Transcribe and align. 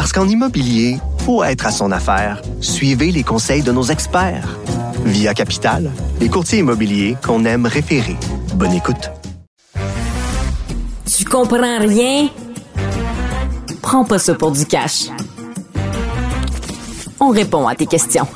Parce 0.00 0.14
qu'en 0.14 0.26
immobilier, 0.26 0.96
faut 1.26 1.44
être 1.44 1.66
à 1.66 1.70
son 1.70 1.92
affaire. 1.92 2.40
Suivez 2.62 3.12
les 3.12 3.22
conseils 3.22 3.60
de 3.60 3.70
nos 3.70 3.82
experts. 3.82 4.58
Via 5.04 5.34
Capital, 5.34 5.90
les 6.18 6.30
courtiers 6.30 6.60
immobiliers 6.60 7.18
qu'on 7.22 7.44
aime 7.44 7.66
référer. 7.66 8.16
Bonne 8.54 8.72
écoute. 8.72 9.10
Tu 11.04 11.26
comprends 11.26 11.80
rien? 11.80 12.30
Prends 13.82 14.06
pas 14.06 14.18
ça 14.18 14.34
pour 14.34 14.52
du 14.52 14.64
cash. 14.64 15.08
On 17.20 17.28
répond 17.28 17.68
à 17.68 17.74
tes 17.74 17.84
questions. 17.84 18.26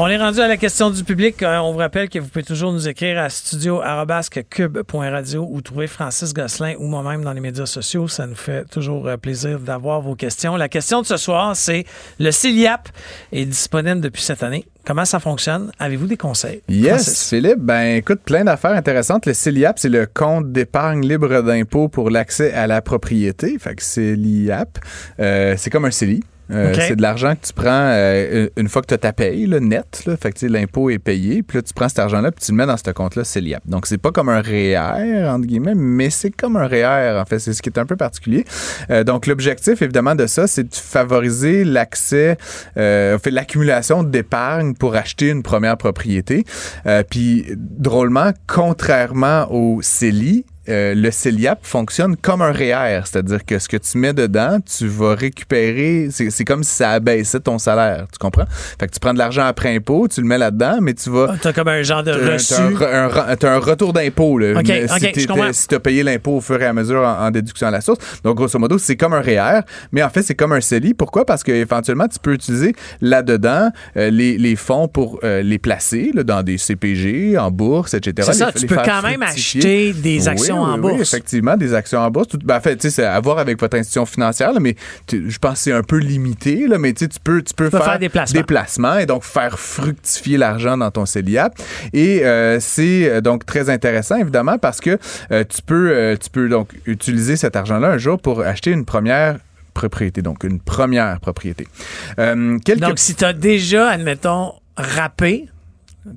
On 0.00 0.06
est 0.06 0.16
rendu 0.16 0.38
à 0.38 0.46
la 0.46 0.56
question 0.56 0.90
du 0.90 1.02
public. 1.02 1.42
Euh, 1.42 1.58
on 1.58 1.72
vous 1.72 1.78
rappelle 1.78 2.08
que 2.08 2.20
vous 2.20 2.28
pouvez 2.28 2.44
toujours 2.44 2.72
nous 2.72 2.86
écrire 2.86 3.18
à 3.18 3.28
studio.cube.radio 3.28 5.48
ou 5.50 5.60
trouver 5.60 5.88
Francis 5.88 6.32
Gosselin 6.32 6.74
ou 6.78 6.86
moi-même 6.86 7.24
dans 7.24 7.32
les 7.32 7.40
médias 7.40 7.66
sociaux. 7.66 8.06
Ça 8.06 8.28
nous 8.28 8.36
fait 8.36 8.64
toujours 8.66 9.08
euh, 9.08 9.16
plaisir 9.16 9.58
d'avoir 9.58 10.00
vos 10.00 10.14
questions. 10.14 10.54
La 10.54 10.68
question 10.68 11.02
de 11.02 11.06
ce 11.06 11.16
soir, 11.16 11.56
c'est 11.56 11.84
le 12.20 12.30
CILIAP 12.30 12.90
est 13.32 13.44
disponible 13.44 14.00
depuis 14.00 14.22
cette 14.22 14.44
année. 14.44 14.66
Comment 14.86 15.04
ça 15.04 15.18
fonctionne? 15.18 15.72
Avez-vous 15.80 16.06
des 16.06 16.16
conseils? 16.16 16.62
Yes, 16.68 17.02
Francis? 17.02 17.30
Philippe. 17.30 17.58
Ben, 17.58 17.96
écoute, 17.96 18.20
plein 18.24 18.44
d'affaires 18.44 18.76
intéressantes. 18.76 19.26
Le 19.26 19.34
CELIAP, 19.34 19.80
c'est 19.80 19.88
le 19.88 20.06
compte 20.06 20.52
d'épargne 20.52 21.04
libre 21.04 21.42
d'impôt 21.42 21.88
pour 21.88 22.10
l'accès 22.10 22.52
à 22.52 22.68
la 22.68 22.82
propriété. 22.82 23.58
Fait 23.58 23.74
que 23.74 23.82
CELIAP, 23.82 24.78
euh, 25.18 25.56
c'est 25.58 25.70
comme 25.70 25.86
un 25.86 25.90
CELI. 25.90 26.22
Euh. 26.50 26.74
C'est 26.74 26.96
de 26.96 27.02
l'argent 27.02 27.34
que 27.34 27.46
tu 27.46 27.52
prends 27.52 27.66
euh, 27.90 28.48
une 28.56 28.68
fois 28.68 28.82
que 28.82 28.86
tu 28.86 28.94
as 28.94 28.98
ta 28.98 29.12
paye, 29.12 29.46
là, 29.46 29.60
net. 29.60 30.02
Là, 30.06 30.16
fait 30.16 30.32
que 30.32 30.46
l'impôt 30.46 30.90
est 30.90 30.98
payé. 30.98 31.42
Puis 31.42 31.58
là, 31.58 31.62
tu 31.62 31.74
prends 31.74 31.88
cet 31.88 31.98
argent-là 31.98 32.32
puis 32.32 32.44
tu 32.44 32.52
le 32.52 32.56
mets 32.56 32.66
dans 32.66 32.76
ce 32.76 32.90
compte-là, 32.90 33.24
CELIAP. 33.24 33.62
Donc, 33.66 33.86
c'est 33.86 33.98
pas 33.98 34.12
comme 34.12 34.28
un 34.28 34.40
REER, 34.40 35.28
entre 35.28 35.46
guillemets, 35.46 35.74
mais 35.74 36.10
c'est 36.10 36.30
comme 36.30 36.56
un 36.56 36.66
REER, 36.66 37.20
en 37.20 37.24
fait. 37.24 37.38
C'est 37.38 37.52
ce 37.52 37.62
qui 37.62 37.68
est 37.68 37.78
un 37.78 37.86
peu 37.86 37.96
particulier. 37.96 38.44
Euh, 38.90 39.04
donc, 39.04 39.26
l'objectif, 39.26 39.82
évidemment, 39.82 40.14
de 40.14 40.26
ça, 40.26 40.46
c'est 40.46 40.64
de 40.64 40.74
favoriser 40.74 41.64
l'accès, 41.64 42.36
euh, 42.76 43.18
fait, 43.18 43.30
l'accumulation 43.30 44.02
d'épargne 44.02 44.74
pour 44.74 44.94
acheter 44.94 45.28
une 45.28 45.42
première 45.42 45.76
propriété. 45.76 46.44
Euh, 46.86 47.02
puis, 47.08 47.46
drôlement, 47.56 48.32
contrairement 48.46 49.52
au 49.52 49.80
CELI, 49.82 50.44
euh, 50.68 50.94
le 50.94 51.10
CELIAP 51.10 51.60
fonctionne 51.62 52.16
comme 52.16 52.42
un 52.42 52.52
REER, 52.52 53.00
c'est-à-dire 53.04 53.44
que 53.44 53.58
ce 53.58 53.68
que 53.68 53.76
tu 53.76 53.98
mets 53.98 54.12
dedans, 54.12 54.58
tu 54.60 54.86
vas 54.86 55.14
récupérer, 55.14 56.08
c'est 56.10 56.44
comme 56.44 56.62
si 56.64 56.74
ça 56.74 56.90
abaissait 56.92 57.40
ton 57.40 57.58
salaire, 57.58 58.06
tu 58.12 58.18
comprends? 58.18 58.44
Fait 58.78 58.86
que 58.86 58.92
tu 58.92 59.00
prends 59.00 59.12
de 59.14 59.18
l'argent 59.18 59.44
après 59.44 59.74
impôt, 59.74 60.08
tu 60.08 60.20
le 60.20 60.26
mets 60.26 60.38
là-dedans, 60.38 60.78
mais 60.80 60.94
tu 60.94 61.10
vas... 61.10 61.28
Ah, 61.32 61.36
T'as 61.40 61.52
comme 61.52 61.68
un 61.68 61.82
genre 61.82 62.02
de 62.02 62.12
T'as- 62.12 62.32
reçu. 62.32 62.54
T'as 62.54 62.90
un, 63.02 63.04
un 63.04 63.08
re- 63.08 63.36
t'as 63.36 63.54
un 63.54 63.58
retour 63.58 63.92
d'impôt. 63.92 64.38
là. 64.38 64.58
OK, 64.58 64.64
Mais 64.68 64.84
OK, 64.84 64.90
si 64.94 65.00
t'étais- 65.00 65.26
comprends. 65.26 65.52
si 65.52 65.68
tu 65.68 65.74
as 65.74 65.80
payé 65.80 66.02
l'impôt 66.02 66.36
au 66.36 66.40
fur 66.40 66.60
et 66.60 66.66
à 66.66 66.72
mesure 66.72 67.00
en, 67.02 67.26
en 67.26 67.30
déduction 67.30 67.66
à 67.66 67.70
la 67.70 67.80
source. 67.80 67.98
Donc, 68.24 68.36
grosso 68.36 68.58
modo, 68.58 68.78
c'est 68.78 68.96
comme 68.96 69.14
un 69.14 69.20
REER, 69.20 69.60
mais 69.92 70.02
en 70.02 70.10
fait, 70.10 70.22
c'est 70.22 70.34
comme 70.34 70.52
un 70.52 70.60
CELI. 70.60 70.94
Pourquoi? 70.94 71.24
Parce 71.24 71.42
qu'éventuellement, 71.42 72.08
tu 72.08 72.18
peux 72.18 72.32
utiliser 72.32 72.74
là-dedans 73.00 73.70
euh, 73.96 74.10
les, 74.10 74.36
les 74.38 74.56
fonds 74.56 74.88
pour 74.88 75.20
euh, 75.24 75.42
les 75.42 75.58
placer 75.58 76.10
là, 76.14 76.22
dans 76.24 76.42
des 76.42 76.58
CPG, 76.58 77.38
en 77.38 77.50
bourse, 77.50 77.94
etc. 77.94 78.28
C'est 78.32 78.38
ça, 78.38 78.46
Les- 78.46 78.52
tu 78.52 78.60
les 78.62 78.66
peux 78.66 78.76
quand 78.84 79.02
même 79.02 79.22
acheter 79.22 79.92
des 79.92 80.28
actions 80.28 80.56
Oui, 80.57 80.57
en 80.62 80.74
oui, 80.74 80.80
bourse. 80.80 80.94
Oui, 80.94 81.00
effectivement, 81.02 81.56
des 81.56 81.74
actions 81.74 81.98
en 82.00 82.10
bourse. 82.10 82.28
Tout, 82.28 82.38
ben, 82.44 82.56
en 82.56 82.60
fait, 82.60 82.76
tu 82.76 82.90
c'est 82.90 83.04
à 83.04 83.18
voir 83.20 83.38
avec 83.38 83.60
votre 83.60 83.76
institution 83.76 84.06
financière, 84.06 84.52
là, 84.52 84.60
mais 84.60 84.76
tu- 85.06 85.30
je 85.30 85.38
pense 85.38 85.54
que 85.54 85.58
c'est 85.58 85.72
un 85.72 85.82
peu 85.82 85.96
limité, 85.98 86.66
là, 86.66 86.78
mais 86.78 86.92
tu 86.92 87.08
tu 87.08 87.18
peux, 87.22 87.42
tu 87.42 87.54
peux 87.54 87.70
faire, 87.70 87.84
faire 87.84 87.98
des 87.98 88.08
placements. 88.08 88.42
placements 88.42 88.98
et 88.98 89.06
donc 89.06 89.24
faire 89.24 89.58
fructifier 89.58 90.36
l'argent 90.36 90.76
dans 90.76 90.90
ton 90.90 91.06
CELIAP. 91.06 91.54
Et 91.92 92.24
euh, 92.24 92.58
c'est 92.60 93.08
euh, 93.08 93.20
donc 93.20 93.46
très 93.46 93.70
intéressant, 93.70 94.16
évidemment, 94.16 94.58
parce 94.58 94.80
que 94.80 94.98
euh, 95.30 95.44
tu, 95.48 95.62
peux, 95.62 95.90
euh, 95.90 96.16
tu 96.16 96.30
peux 96.30 96.48
donc 96.48 96.70
utiliser 96.86 97.36
cet 97.36 97.56
argent-là 97.56 97.88
un 97.88 97.98
jour 97.98 98.20
pour 98.20 98.40
acheter 98.42 98.70
une 98.70 98.84
première 98.84 99.38
propriété, 99.74 100.22
donc 100.22 100.42
une 100.44 100.58
première 100.60 101.20
propriété. 101.20 101.68
Quelques 102.16 102.80
Donc, 102.80 102.98
si 102.98 103.14
t'as 103.14 103.32
déjà, 103.32 103.88
admettons, 103.90 104.52
rappé, 104.76 105.48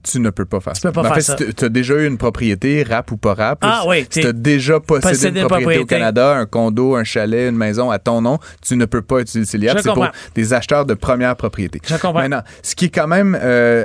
tu 0.03 0.19
ne 0.19 0.29
peux 0.29 0.46
pas 0.46 0.59
faire 0.59 0.74
Tu 0.74 0.81
ça. 0.81 0.90
peux 0.90 0.94
pas 0.94 1.02
en 1.02 1.03
faire 1.06 1.16
fait, 1.16 1.22
ça. 1.22 1.38
si 1.38 1.53
tu 1.53 1.66
as 1.66 1.69
déjà 1.69 1.96
eu 1.96 2.07
une 2.07 2.18
propriété, 2.18 2.84
rap 2.84 3.12
ou 3.12 3.18
pas 3.18 3.34
rap, 3.34 3.59
Ah 3.62 3.84
oui, 3.88 4.06
si 4.09 4.22
tu 4.22 4.28
as 4.28 4.34
déjà 4.34 4.79
possédé 4.79 5.09
possédé 5.13 5.40
une 5.41 5.47
propriété 5.47 5.79
au. 5.84 5.85
Canada, 5.85 6.35
un 6.35 6.46
condo, 6.46 6.96
un 6.96 7.03
chalet, 7.03 7.50
une 7.50 7.57
maison 7.57 7.91
à 7.91 8.00
ton 8.00 8.22
nom, 8.22 8.40
tu 8.66 8.75
ne 8.75 8.85
peux 8.85 9.01
pas 9.01 9.19
utiliser 9.19 9.57
l'IAP. 9.57 9.80
C'est 9.81 9.94
pour 9.94 10.07
des 10.35 10.53
acheteurs 10.53 10.85
de 10.85 10.94
première 10.94 11.35
propriété. 11.35 11.80
Je 11.85 11.96
comprends. 11.96 12.13
Maintenant, 12.22 12.41
ce 12.63 12.75
qui 12.75 12.85
est 12.85 12.90
quand 12.90 13.07
même 13.07 13.35
euh, 13.35 13.40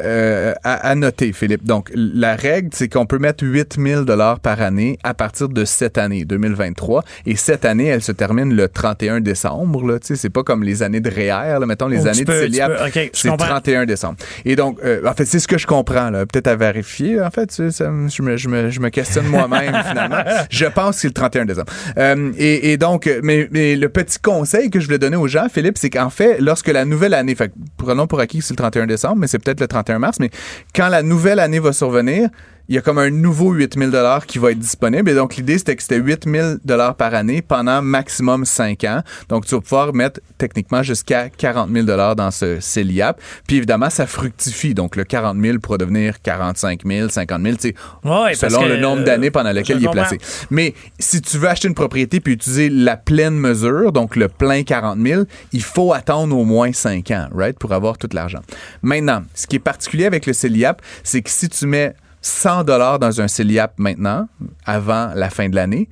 euh, 0.05 0.55
à, 0.65 0.89
à 0.91 0.95
noter, 0.95 1.33
Philippe, 1.33 1.65
donc 1.65 1.91
la 1.95 2.37
règle, 2.37 2.71
c'est 2.73 2.89
qu'on 2.89 3.07
peut 3.07 3.19
mettre 3.19 3.45
8 3.45 3.77
000 3.81 4.05
par 4.43 4.61
année 4.61 4.99
à 5.03 5.15
partir 5.15 5.49
de 5.49 5.65
cette 5.65 5.99
année, 5.99 6.25
2023. 6.25 7.03
Et 7.27 7.37
cette 7.37 7.65
année, 7.65 7.87
elle 7.87 8.03
se 8.03 8.13
termine 8.13 8.55
le 8.55 8.69
31 8.69 9.21
décembre. 9.21 9.87
Là, 9.87 9.99
c'est 10.03 10.31
pas 10.31 10.43
comme 10.43 10.63
les 10.63 10.83
années 10.83 11.01
de 11.01 11.11
REER, 11.11 11.59
là, 11.59 11.67
mettons 11.67 11.89
les 11.89 12.05
Oh, 12.05 12.09
années 12.09 12.25
de 12.25 12.33
CELIAP. 12.33 12.77
peux- 12.79 12.85
ok, 12.87 13.11
je 13.15 13.19
c'est 13.21 13.29
comprends. 13.29 13.47
31 13.47 13.87
décembre. 13.87 14.17
Et 14.45 14.57
donc, 14.57 14.79
euh, 14.85 15.01
en 15.07 15.15
fait, 15.15 15.25
c'est 15.25 15.39
ce 15.39 15.49
que 15.49 15.59
je 15.59 15.67
comprends. 15.67 15.96
Peut-être 16.27 16.47
à 16.49 16.57
vérifier. 16.57 17.21
En 17.21 17.31
fait, 17.31 17.47
tu 17.47 17.55
sais, 17.55 17.71
ça 17.71 17.91
me- 17.91 18.09
je, 18.09 18.23
me, 18.23 18.37
je, 18.37 18.49
me, 18.49 18.71
je 18.71 18.81
me 18.81 18.89
questionne 18.91 19.27
moi-même 19.27 19.75
finalement. 19.89 20.23
Je 20.51 20.67
pense 20.67 20.97
que 20.97 21.01
c'est 21.03 21.09
le 21.09 21.15
31 21.15 21.45
décembre. 21.47 21.73
Euh, 21.99 22.33
et, 22.37 22.73
et 22.73 22.77
donc, 22.77 23.11
mais, 23.23 23.49
mais 23.51 23.77
le 23.77 23.89
petit 23.89 24.19
conseil 24.19 24.71
que 24.71 24.81
je 24.81 24.87
voulais 24.87 24.99
donner 24.99 25.17
aux 25.17 25.29
gens, 25.29 25.49
Philippe, 25.49 25.79
c'est 25.79 25.91
qu'en 25.91 26.11
fait, 26.11 26.39
lorsque 26.41 26.69
la 26.69 26.85
nouvelle 26.85 27.15
année, 27.15 27.35
fait, 27.35 27.53
prenons 27.77 28.07
pour 28.07 28.21
acquis 28.21 28.39
que 28.39 28.45
c'est 28.45 28.55
le 28.55 28.59
31 28.59 28.87
décembre, 28.87 29.17
mais 29.17 29.27
c'est 29.27 29.39
peut-être 29.39 29.61
le 29.61 29.67
31 29.69 29.99
mars, 29.99 30.19
mais 30.21 30.31
quand 30.75 30.89
la 30.89 31.03
nouvelle 31.03 31.41
année 31.41 31.59
va 31.59 31.73
survenir, 31.73 32.29
il 32.69 32.75
y 32.75 32.79
a 32.79 32.81
comme 32.81 32.99
un 32.99 33.11
nouveau 33.11 33.53
8000 33.53 33.91
dollars 33.91 34.27
qui 34.27 34.39
va 34.39 34.51
être 34.51 34.59
disponible. 34.59 35.09
Et 35.11 35.15
donc, 35.15 35.37
l'idée, 35.37 35.59
c'était 35.59 35.77
que 35.77 35.83
c'était 35.83 35.99
8000 35.99 36.59
dollars 36.65 36.97
par 36.97 37.15
année 37.15 37.43
pendant 37.43 37.81
maximum 37.83 38.45
5 38.45 38.85
ans. 38.85 39.03
Donc, 39.29 39.47
tu 39.47 39.55
vas 39.55 39.61
pouvoir 39.61 39.95
mettre 39.95 40.21
techniquement 40.39 40.83
jusqu'à 40.83 41.29
40 41.29 41.71
000 41.71 41.87
dollars 41.87 42.17
dans 42.17 42.31
ce 42.31 42.59
CELIAP. 42.61 43.21
Puis, 43.47 43.59
évidemment, 43.59 43.91
ça 43.91 44.07
fructifie. 44.07 44.75
Donc, 44.75 44.97
le 44.97 45.05
40 45.05 45.41
000 45.41 45.59
pourra 45.59 45.79
devenir 45.79 46.21
45 46.23 46.81
000, 46.85 47.09
50 47.09 47.43
000, 47.43 47.57
tu 47.57 47.69
sais, 47.69 47.75
Ouais, 48.05 48.35
selon 48.35 48.67
le 48.67 48.79
nombre 48.79 49.05
d'années 49.05 49.31
pendant 49.31 49.51
euh, 49.51 49.63
je 49.65 49.73
il 49.73 49.85
est 49.85 49.91
placé. 49.91 50.19
Mais 50.51 50.75
si 50.99 51.21
tu 51.21 51.39
veux 51.39 51.49
acheter 51.49 51.69
une 51.69 51.75
propriété 51.75 52.21
puis 52.21 52.35
utiliser 52.35 52.69
la 52.69 52.97
pleine 52.97 53.35
mesure, 53.35 53.93
donc 53.93 54.17
le 54.17 54.29
plein 54.29 54.63
40 54.63 54.99
000, 55.01 55.23
il 55.53 55.63
faut 55.63 55.93
attendre 55.93 56.37
au 56.37 56.45
moins 56.45 56.73
5 56.73 57.11
ans, 57.13 57.29
right, 57.33 57.59
pour 57.59 57.73
avoir 57.73 57.99
tout 57.99 58.09
l'argent. 58.13 58.41
Maintenant, 58.83 59.23
ce 59.35 59.47
qui 59.47 59.57
est 59.57 59.61
particulier 59.61 60.07
avec 60.07 60.27
le 60.27 60.33
CELIAP, 60.33 60.83
c'est 61.05 61.23
que 61.23 61.31
si 61.31 61.49
tu 61.49 61.67
mets 61.67 61.95
100 62.23 62.65
dollars 62.65 62.99
dans 62.99 63.21
un 63.21 63.29
CELIAP 63.29 63.79
maintenant, 63.79 64.29
avant 64.65 65.13
la 65.15 65.31
fin 65.31 65.49
de 65.49 65.55
l'année, 65.55 65.89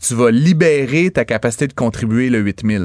tu 0.00 0.14
vas 0.14 0.30
libérer 0.30 1.10
ta 1.10 1.24
capacité 1.24 1.66
de 1.66 1.72
contribuer 1.72 2.28
le 2.28 2.38
8 2.38 2.66
000. 2.66 2.84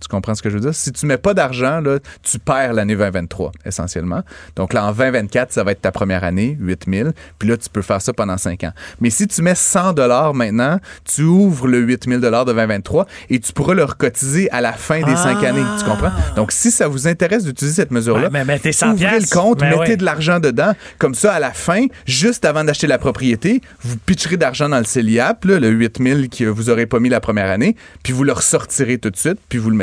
Tu 0.00 0.08
comprends 0.08 0.34
ce 0.34 0.42
que 0.42 0.50
je 0.50 0.54
veux 0.54 0.60
dire? 0.60 0.74
Si 0.74 0.92
tu 0.92 1.06
mets 1.06 1.16
pas 1.18 1.34
d'argent, 1.34 1.80
là, 1.80 1.98
tu 2.22 2.38
perds 2.38 2.72
l'année 2.72 2.94
2023, 2.94 3.52
essentiellement. 3.64 4.22
Donc 4.56 4.72
là, 4.72 4.84
en 4.84 4.92
2024, 4.92 5.52
ça 5.52 5.64
va 5.64 5.72
être 5.72 5.80
ta 5.80 5.90
première 5.92 6.24
année, 6.24 6.56
8 6.60 6.84
000. 6.88 7.10
Puis 7.38 7.48
là, 7.48 7.56
tu 7.56 7.68
peux 7.68 7.82
faire 7.82 8.00
ça 8.00 8.12
pendant 8.12 8.36
5 8.38 8.64
ans. 8.64 8.72
Mais 9.00 9.10
si 9.10 9.26
tu 9.26 9.42
mets 9.42 9.54
100 9.54 9.92
dollars 9.94 10.34
maintenant, 10.34 10.78
tu 11.04 11.22
ouvres 11.22 11.66
le 11.68 11.78
8 11.78 12.04
000 12.08 12.20
dollars 12.20 12.44
de 12.44 12.52
2023 12.52 13.06
et 13.30 13.40
tu 13.40 13.52
pourras 13.52 13.74
le 13.74 13.84
recotiser 13.84 14.50
à 14.50 14.60
la 14.60 14.72
fin 14.72 15.00
des 15.02 15.16
5 15.16 15.38
Ah! 15.42 15.48
années. 15.48 15.64
Tu 15.78 15.84
comprends? 15.84 16.12
Donc, 16.36 16.52
si 16.52 16.70
ça 16.70 16.88
vous 16.88 17.08
intéresse 17.08 17.44
d'utiliser 17.44 17.76
cette 17.76 17.90
mesure-là, 17.90 18.24
Ouais, 18.24 18.30
mais 18.30 18.44
mettez 18.44 18.72
100 18.72 18.92
ouvrez 18.92 19.20
le 19.20 19.26
compte, 19.32 19.60
Ben 19.60 19.76
mettez 19.78 19.96
de 19.96 20.04
l'argent 20.04 20.38
dedans. 20.40 20.72
Comme 20.98 21.14
ça, 21.14 21.32
à 21.34 21.40
la 21.40 21.52
fin, 21.52 21.86
juste 22.06 22.44
avant 22.44 22.64
d'acheter 22.64 22.86
la 22.86 22.98
propriété, 22.98 23.60
vous 23.82 23.96
pitcherez 23.96 24.36
d'argent 24.36 24.68
dans 24.68 24.78
le 24.78 24.84
CELIAP, 24.84 25.44
là, 25.44 25.58
le 25.60 25.68
8000 25.68 26.28
que 26.28 26.44
vous 26.44 26.70
aurez 26.70 26.86
pas 26.86 27.00
mis 27.00 27.08
la 27.08 27.20
première 27.20 27.50
année, 27.50 27.76
puis 28.02 28.12
vous 28.12 28.24
le 28.24 28.32
ressortirez 28.32 28.98
tout 28.98 29.10
de 29.10 29.16
suite, 29.16 29.38
puis 29.48 29.58
vous 29.58 29.70
le 29.70 29.76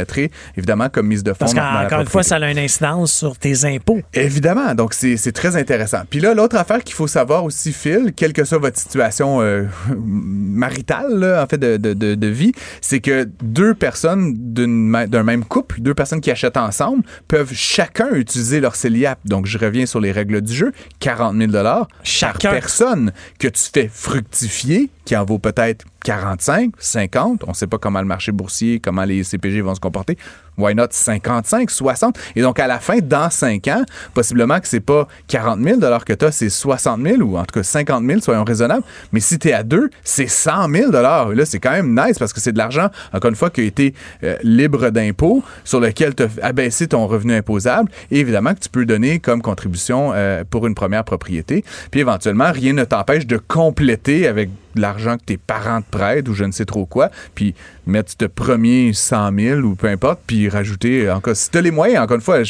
évidemment, 0.58 0.90
comme 0.90 1.08
mise 1.08 1.24
de 1.24 1.32
fonds. 1.32 1.40
Parce 1.40 1.54
qu'encore 1.54 2.02
une 2.02 2.08
fois, 2.08 2.24
ça 2.24 2.36
a 2.38 2.52
une 2.52 2.58
incidence 2.60 3.12
sur 3.14 3.38
tes 3.38 3.66
impôts. 3.66 4.02
Évidemment, 4.14 4.74
donc 4.76 4.94
c'est 4.94 5.32
très 5.32 5.56
intéressant. 5.56 6.02
Puis 6.10 6.20
là, 6.20 6.34
l'autre 6.34 6.56
affaire 6.58 6.84
qu'il 6.84 6.96
faut 6.96 7.08
savoir 7.08 7.44
aussi, 7.44 7.74
Phil, 7.74 8.14
quelle 8.16 8.34
que 8.34 8.44
soit 8.44 8.58
votre 8.58 8.78
situation 8.78 9.42
euh, 9.42 9.66
maritale, 10.30 11.20
là, 11.20 11.44
en 11.44 11.48
fait, 11.48 11.58
de, 11.58 11.78
de- 11.78 11.94
de- 11.94 12.16
de 12.16 12.28
vie, 12.28 12.52
c'est 12.82 13.00
que 13.00 13.28
deux 13.42 13.74
personnes 13.74 14.34
d'un 14.38 15.24
même 15.24 15.44
couple, 15.46 15.82
deux 15.82 15.94
personnes 15.94 16.22
qui 16.22 16.32
achètent 16.32 16.58
ensemble, 16.58 17.04
peuvent 17.28 17.52
chacun 17.54 18.10
utiliser 18.14 18.60
leur 18.60 18.76
CELIAP. 18.76 19.20
Donc, 19.26 19.46
je 19.46 19.58
reviens 19.58 19.86
sur 19.86 20.00
les 20.00 20.12
règles 20.12 20.42
du 20.42 20.54
jeu. 20.54 20.72
40 21.00 21.36
000 21.38 21.52
par 21.52 21.88
Chacun. 22.04 22.52
personne 22.52 23.12
que 23.40 23.48
tu 23.48 23.64
fais 23.74 23.90
fructifier, 23.92 24.90
qui 25.06 25.16
en 25.16 25.24
vaut 25.24 25.40
peut-être 25.40 25.86
45, 26.04 26.72
50, 26.78 27.44
on 27.46 27.50
ne 27.50 27.54
sait 27.56 27.68
pas 27.68 27.78
comment 27.78 28.00
le 28.00 28.06
marché 28.06 28.32
boursier, 28.32 28.80
comment 28.80 29.06
les 29.06 29.24
CPG 29.24 29.62
vont 29.62 29.74
se 29.74 29.80
comporter, 29.80 30.18
why 30.58 30.76
not 30.76 30.88
55, 30.92 31.70
60? 31.70 32.18
Et 32.36 32.42
donc, 32.42 32.60
à 32.60 32.68
la 32.68 32.80
fin, 32.80 33.00
dans 33.00 33.30
5 33.30 33.68
ans, 33.70 33.84
possiblement 34.14 34.60
que 34.60 34.68
c'est 34.68 34.80
pas 34.80 35.08
40 35.28 35.62
000 35.62 35.80
que 36.06 36.14
tu 36.14 36.26
as, 36.26 36.32
c'est 36.32 36.50
60 36.50 37.02
000 37.02 37.22
ou 37.22 37.38
en 37.38 37.46
tout 37.46 37.60
cas 37.60 37.64
50 37.64 38.06
000, 38.06 38.20
soyons 38.20 38.44
raisonnables. 38.44 38.84
Mais 39.12 39.20
si 39.20 39.40
tu 39.40 39.50
es 39.50 39.54
à 39.54 39.64
2, 39.64 39.90
c'est 40.04 40.28
100 40.28 40.70
000 40.70 40.92
Là, 40.92 41.46
c'est 41.46 41.60
quand 41.60 41.72
même 41.72 42.00
nice 42.00 42.20
parce 42.20 42.34
que 42.34 42.40
c'est 42.40 42.52
de 42.52 42.58
l'argent, 42.58 42.90
encore 43.14 43.30
une 43.30 43.36
fois, 43.36 43.50
qui 43.50 43.62
a 43.62 43.64
été 43.64 43.94
euh, 44.24 44.38
libre 44.44 44.90
d'impôts, 44.90 45.44
sur 45.64 45.80
lequel 45.80 46.16
tu 46.16 46.24
as 46.24 46.30
abaissé 46.42 46.88
ton 46.88 47.08
revenu 47.08 47.36
imposable 47.36 47.90
et 48.12 48.20
évidemment 48.20 48.54
que 48.54 48.60
tu 48.60 48.70
peux 48.70 48.86
donner 48.86 49.20
comme 49.20 49.42
contribution 49.42 50.12
euh, 50.14 50.44
pour 50.50 50.68
une 50.68 50.76
première 50.76 51.04
propriété. 51.04 51.64
Puis 51.92 52.00
éventuellement, 52.00 52.52
rien 52.52 52.74
ne 52.74 52.84
t'empêche 52.84 53.26
de 53.26 53.38
compléter 53.38 54.28
avec 54.28 54.50
l'argent 54.80 55.18
que 55.18 55.24
tes 55.26 55.38
parents 55.38 55.82
te 55.82 55.90
prêtent 55.90 56.28
ou 56.30 56.34
je 56.34 56.44
ne 56.44 56.52
sais 56.52 56.66
trop 56.66 56.86
quoi, 56.86 57.10
puis 57.34 57.56
mettre 57.86 58.14
ce 58.20 58.26
premier 58.26 58.94
100 58.94 59.32
000 59.38 59.60
ou 59.62 59.76
peu 59.76 59.88
importe, 59.88 60.20
puis 60.26 60.50
rajouter, 60.50 61.10
encore, 61.10 61.36
si 61.36 61.50
tu 61.50 61.58
as 61.58 61.62
les 61.62 61.72
moyens, 61.72 62.04
encore 62.04 62.16
une 62.16 62.22
fois, 62.22 62.42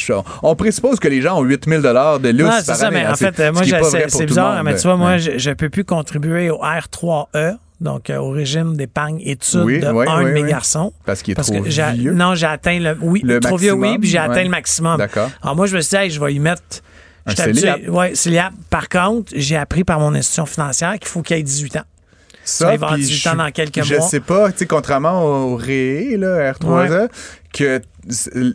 on 0.42 0.56
présuppose 0.56 0.98
que 0.98 1.08
les 1.08 1.20
gens 1.20 1.38
ont 1.38 1.42
8 1.42 1.68
000 1.68 1.82
de 1.82 2.28
luxe 2.28 2.64
c'est 2.64 2.74
ça, 2.74 2.90
mais 2.90 3.04
hein, 3.04 3.12
en 3.12 3.16
fait, 3.16 3.38
moi, 3.52 3.62
c'est 4.08 4.26
bizarre, 4.26 4.62
mais 4.64 4.76
tu 4.76 4.82
vois, 4.82 4.96
moi, 4.96 5.18
je 5.18 5.48
ne 5.48 5.54
peux 5.54 5.68
plus 5.68 5.84
contribuer 5.84 6.50
au 6.50 6.58
R3E, 6.58 7.56
donc 7.80 8.08
euh, 8.08 8.16
au 8.16 8.30
régime 8.30 8.76
d'épargne 8.76 9.20
études 9.20 9.60
de 9.60 10.08
un 10.08 10.24
de 10.24 10.30
mes 10.30 10.44
garçons. 10.44 10.92
Parce 11.04 11.22
qu'il 11.22 11.32
est 11.32 11.42
trop 11.42 11.62
vieux? 11.62 12.12
Non, 12.12 12.34
j'ai 12.34 12.46
atteint 12.46 12.78
le... 12.78 12.96
Oui, 13.02 13.22
trop 13.42 13.56
vieux, 13.56 13.72
oui, 13.72 13.98
puis 13.98 14.08
j'ai 14.08 14.18
atteint 14.18 14.44
le 14.44 14.48
maximum. 14.48 14.98
D'accord. 14.98 15.30
Alors 15.42 15.56
moi, 15.56 15.66
je 15.66 15.76
me 15.76 15.80
suis 15.80 15.98
dit, 15.98 16.10
je 16.10 16.20
vais 16.20 16.34
y 16.34 16.38
mettre... 16.38 16.62
Un. 17.26 17.32
Oui. 17.88 18.38
Par 18.70 18.88
contre, 18.88 19.32
j'ai 19.34 19.56
appris 19.56 19.82
par 19.82 19.98
mon 19.98 20.14
institution 20.14 20.46
financière 20.46 20.92
qu'il 21.00 21.08
faut 21.08 21.22
qu'il 21.22 21.36
ait 21.36 21.42
18 21.42 21.76
ans. 21.78 21.84
Ça, 22.46 22.74
il 22.74 22.78
va 22.78 22.86
avoir 22.86 22.98
18 22.98 23.26
ans 23.26 23.36
dans 23.36 23.50
quelques 23.50 23.82
je 23.82 23.94
mois. 23.94 24.04
Je 24.04 24.08
sais 24.08 24.20
pas, 24.20 24.52
tu 24.52 24.58
sais, 24.58 24.66
contrairement 24.66 25.24
au 25.24 25.56
RÉ, 25.56 26.16
là, 26.16 26.52
R3A, 26.52 27.08
que 27.52 27.82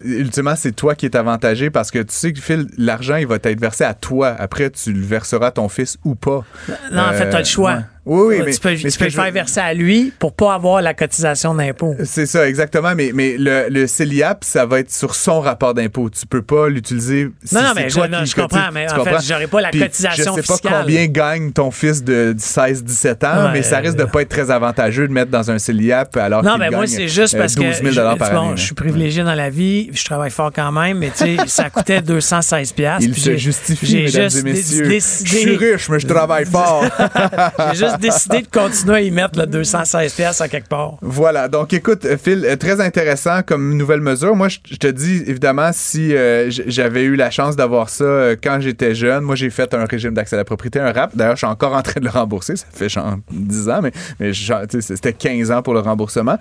ultimement, 0.01 0.55
c'est 0.55 0.71
toi 0.71 0.95
qui 0.95 1.05
es 1.05 1.15
avantagé 1.15 1.69
parce 1.69 1.91
que 1.91 1.99
tu 1.99 2.13
sais 2.13 2.31
que 2.31 2.39
l'argent, 2.77 3.17
il 3.17 3.27
va 3.27 3.35
être 3.35 3.59
versé 3.59 3.83
à 3.83 3.93
toi. 3.93 4.29
Après, 4.29 4.69
tu 4.69 4.93
le 4.93 5.05
verseras 5.05 5.47
à 5.47 5.51
ton 5.51 5.67
fils 5.67 5.97
ou 6.05 6.15
pas. 6.15 6.45
Non, 6.91 7.01
en 7.01 7.13
fait, 7.13 7.29
tu 7.29 7.35
as 7.35 7.39
le 7.39 7.45
choix. 7.45 7.79
Oui, 8.05 8.37
oui, 8.37 8.41
mais, 8.45 8.51
tu 8.51 8.59
peux, 8.59 8.75
tu 8.75 8.97
peux 8.97 9.05
le 9.05 9.11
faire 9.11 9.31
verser 9.31 9.59
à 9.59 9.73
lui 9.75 10.11
pour 10.17 10.33
pas 10.33 10.55
avoir 10.55 10.81
la 10.81 10.95
cotisation 10.95 11.53
d'impôt. 11.53 11.95
C'est 12.03 12.25
ça, 12.25 12.47
exactement. 12.49 12.95
Mais, 12.95 13.11
mais 13.13 13.35
le, 13.37 13.67
le 13.69 13.85
CELIAP, 13.85 14.43
ça 14.43 14.65
va 14.65 14.79
être 14.79 14.91
sur 14.91 15.13
son 15.13 15.39
rapport 15.39 15.75
d'impôt. 15.75 16.09
Tu 16.09 16.25
peux 16.25 16.41
pas 16.41 16.67
l'utiliser. 16.67 17.29
non, 17.51 17.61
non, 17.61 17.71
mais 17.75 17.89
je, 17.89 17.99
je 18.25 18.35
comprends. 18.35 18.71
Mais 18.73 18.91
en 18.91 19.03
fait, 19.03 19.17
j'aurais 19.27 19.47
pas 19.47 19.61
la 19.61 19.71
cotisation 19.71 20.35
fiscale. 20.35 20.43
Je 20.47 20.53
sais 20.53 20.69
pas 20.69 20.81
combien 20.81 21.05
gagne 21.07 21.51
ton 21.51 21.69
fils 21.69 22.03
de 22.03 22.35
16-17 22.37 23.25
ans, 23.25 23.49
mais 23.53 23.61
ça 23.61 23.77
risque 23.77 23.97
de 23.97 24.05
pas 24.05 24.23
être 24.23 24.29
très 24.29 24.49
avantageux 24.49 25.07
de 25.07 25.13
mettre 25.13 25.31
dans 25.31 25.51
un 25.51 25.59
CELIAP 25.59 26.17
alors 26.17 26.43
Non, 26.43 26.57
mais 26.57 26.69
moi, 26.69 26.87
c'est 26.87 27.07
juste 27.07 27.37
parce 27.37 27.55
12 27.55 27.81
000 27.83 27.89
que 27.89 28.17
par 28.17 28.31
bon, 28.31 28.55
je 28.55 28.63
suis 28.63 28.75
privilégié 28.75 29.23
dans 29.23 29.35
la 29.35 29.49
vie, 29.49 29.89
je 29.93 30.03
travaille 30.03 30.31
fort 30.31 30.51
quand 30.53 30.71
même, 30.71 30.97
mais 30.97 31.11
tu 31.11 31.17
sais, 31.17 31.37
ça 31.47 31.69
coûtait 31.69 32.01
216 32.11 32.73
Il 33.01 33.15
se 33.15 33.37
justifie, 33.37 34.03
mesdames 34.03 34.29
et 34.37 34.43
messieurs. 34.43 34.89
Je 34.89 34.99
suis 35.35 35.55
riche, 35.55 35.89
mais 35.89 35.99
je 35.99 36.07
travaille 36.07 36.45
fort. 36.45 36.83
J'ai 37.73 37.85
juste 37.85 37.99
décidé 38.01 38.41
de 38.41 38.47
continuer 38.47 38.95
à 38.95 39.01
y 39.01 39.11
mettre 39.11 39.39
le 39.39 39.45
216 39.45 40.13
pièces 40.13 40.41
à 40.41 40.49
quelque 40.49 40.67
part. 40.67 40.97
Voilà. 41.01 41.47
Donc, 41.47 41.73
écoute, 41.73 42.05
Phil, 42.21 42.45
euh, 42.45 42.55
très 42.55 42.81
intéressant 42.81 43.41
comme 43.43 43.77
nouvelle 43.77 44.01
mesure. 44.01 44.35
Moi, 44.35 44.47
je 44.49 44.75
te 44.75 44.87
dis, 44.87 45.23
évidemment, 45.27 45.69
si 45.73 46.15
euh, 46.15 46.49
j'avais 46.49 47.03
eu 47.03 47.15
la 47.15 47.31
chance 47.31 47.55
d'avoir 47.55 47.89
ça 47.89 48.03
euh, 48.03 48.35
quand 48.41 48.59
j'étais 48.59 48.95
jeune, 48.95 49.23
moi, 49.23 49.35
j'ai 49.35 49.49
fait 49.49 49.73
un 49.73 49.85
régime 49.85 50.13
d'accès 50.13 50.35
à 50.35 50.37
la 50.37 50.45
propriété, 50.45 50.79
un 50.79 50.91
RAP. 50.91 51.15
D'ailleurs, 51.15 51.35
je 51.35 51.45
suis 51.45 51.47
encore 51.47 51.73
en 51.73 51.81
train 51.81 51.99
de 51.99 52.05
le 52.05 52.11
rembourser. 52.11 52.55
Ça 52.55 52.65
fait 52.73 52.89
genre 52.89 53.17
10 53.31 53.69
ans, 53.69 53.81
mais, 53.81 54.33
c'était 54.33 55.13
15 55.13 55.51
ans 55.51 55.61
pour 55.61 55.73
le 55.73 55.79
remboursement. 55.79 56.37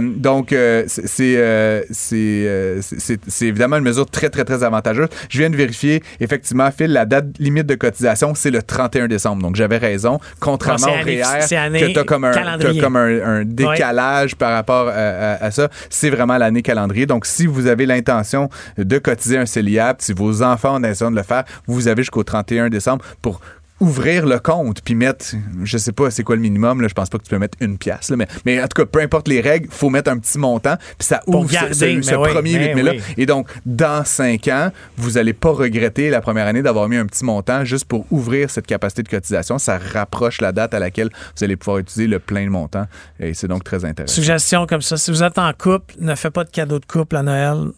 donc, 0.00 0.54
c'est 0.86 1.88
c'est 1.90 3.46
évidemment 3.46 3.76
une 3.76 3.84
mesure 3.84 4.08
très, 4.10 4.30
très, 4.30 4.44
très 4.44 4.62
avantageuse. 4.62 5.08
Je 5.28 5.38
viens 5.38 5.50
de 5.50 5.56
vérifier, 5.56 6.02
effectivement, 6.20 6.70
Phil, 6.70 6.92
la 6.92 7.06
date 7.06 7.26
limite 7.38 7.66
de 7.66 7.74
cotisation, 7.74 8.34
c'est 8.34 8.50
le 8.50 8.62
31 8.62 9.08
décembre. 9.08 9.42
Donc, 9.42 9.56
j'avais 9.56 9.78
raison. 9.78 10.20
Contrairement 10.40 10.87
REER, 10.90 11.46
que 11.80 11.92
tu 11.92 11.98
as 11.98 12.04
comme, 12.04 12.24
un, 12.24 12.32
comme 12.80 12.96
un, 12.96 13.44
décalage 13.44 14.36
par 14.36 14.52
rapport 14.52 14.88
à, 14.88 15.50
ça. 15.50 15.68
C'est 15.90 16.10
vraiment 16.10 16.36
l'année 16.38 16.62
calendrier. 16.62 17.06
Donc, 17.06 17.26
si 17.26 17.46
vous 17.46 17.66
avez 17.66 17.86
l'intention 17.86 18.48
de 18.76 18.98
cotiser 18.98 19.38
un 19.38 19.46
CELIAP, 19.46 20.02
si 20.02 20.12
vos 20.12 20.42
enfants 20.42 20.76
ont 20.76 20.78
l'intention 20.78 21.10
de 21.10 21.16
le 21.16 21.22
faire, 21.22 21.44
vous 21.66 21.88
avez 21.88 22.02
jusqu'au 22.02 22.22
31 22.22 22.68
décembre 22.68 23.04
pour 23.22 23.40
ouvrir 23.80 24.26
le 24.26 24.38
compte 24.38 24.80
puis 24.82 24.94
mettre, 24.94 25.26
je 25.62 25.78
sais 25.78 25.92
pas 25.92 26.10
c'est 26.10 26.22
quoi 26.22 26.36
le 26.36 26.42
minimum, 26.42 26.80
là, 26.80 26.88
je 26.88 26.94
pense 26.94 27.08
pas 27.08 27.18
que 27.18 27.24
tu 27.24 27.30
peux 27.30 27.38
mettre 27.38 27.56
une 27.60 27.78
pièce, 27.78 28.10
là, 28.10 28.16
mais, 28.16 28.26
mais 28.44 28.60
en 28.60 28.66
tout 28.66 28.82
cas, 28.82 28.86
peu 28.86 29.00
importe 29.00 29.28
les 29.28 29.40
règles, 29.40 29.68
faut 29.70 29.90
mettre 29.90 30.10
un 30.10 30.18
petit 30.18 30.38
montant 30.38 30.76
puis 30.98 31.06
ça 31.06 31.20
ouvre 31.26 31.50
ce, 31.50 32.32
premier 32.32 32.74
8 32.74 32.82
là. 32.82 32.92
Et 33.16 33.26
donc, 33.26 33.48
dans 33.66 34.04
cinq 34.04 34.48
ans, 34.48 34.70
vous 34.96 35.18
allez 35.18 35.32
pas 35.32 35.50
regretter 35.50 36.10
la 36.10 36.20
première 36.20 36.46
année 36.46 36.62
d'avoir 36.62 36.88
mis 36.88 36.96
un 36.96 37.06
petit 37.06 37.24
montant 37.24 37.64
juste 37.64 37.84
pour 37.84 38.06
ouvrir 38.10 38.50
cette 38.50 38.66
capacité 38.66 39.02
de 39.02 39.08
cotisation. 39.08 39.58
Ça 39.58 39.78
rapproche 39.78 40.40
la 40.40 40.52
date 40.52 40.74
à 40.74 40.78
laquelle 40.78 41.10
vous 41.36 41.44
allez 41.44 41.56
pouvoir 41.56 41.78
utiliser 41.78 42.06
le 42.06 42.18
plein 42.18 42.44
de 42.44 42.50
montant 42.50 42.86
et 43.20 43.34
c'est 43.34 43.48
donc 43.48 43.64
très 43.64 43.84
intéressant. 43.84 44.14
Suggestion 44.14 44.66
comme 44.66 44.82
ça, 44.82 44.96
si 44.96 45.10
vous 45.10 45.22
êtes 45.22 45.38
en 45.38 45.52
couple, 45.52 45.94
ne 46.00 46.14
faites 46.14 46.32
pas 46.32 46.44
de 46.44 46.50
cadeau 46.50 46.78
de 46.78 46.86
couple 46.86 47.16
à 47.16 47.22
Noël. 47.22 47.68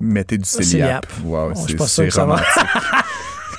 Mettez 0.00 0.38
du 0.38 0.48
céliap. 0.48 1.06
Wow, 1.24 1.52
c'est 1.54 2.14
romantique. 2.14 2.44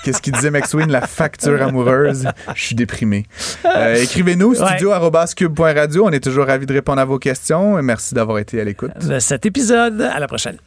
Qu'est-ce 0.03 0.21
qu'il 0.21 0.33
disait 0.33 0.51
Maxwin, 0.51 0.91
la 0.91 1.01
facture 1.01 1.61
amoureuse? 1.61 2.27
Je 2.55 2.61
suis 2.61 2.75
déprimé. 2.75 3.25
Euh, 3.65 3.95
écrivez-nous, 3.95 4.55
studio.cube.radio. 4.55 6.05
On 6.05 6.11
est 6.11 6.23
toujours 6.23 6.45
ravis 6.47 6.65
de 6.65 6.73
répondre 6.73 6.99
à 7.01 7.05
vos 7.05 7.19
questions. 7.19 7.81
Merci 7.81 8.13
d'avoir 8.13 8.39
été 8.39 8.59
à 8.59 8.63
l'écoute. 8.63 8.91
De 9.05 9.19
cet 9.19 9.45
épisode, 9.45 10.01
à 10.01 10.19
la 10.19 10.27
prochaine. 10.27 10.57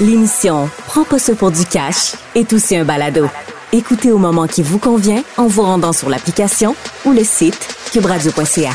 L'émission 0.00 0.68
Prends 0.86 1.04
pas 1.04 1.18
ça 1.20 1.34
pour 1.34 1.52
du 1.52 1.64
cash 1.64 2.14
est 2.34 2.52
aussi 2.52 2.76
un 2.76 2.84
balado. 2.84 3.28
Écoutez 3.72 4.10
au 4.10 4.18
moment 4.18 4.46
qui 4.46 4.62
vous 4.62 4.78
convient 4.78 5.22
en 5.36 5.46
vous 5.46 5.62
rendant 5.62 5.92
sur 5.92 6.08
l'application 6.08 6.74
ou 7.04 7.12
le 7.12 7.22
site 7.22 7.76
cuberadio.ca. 7.92 8.70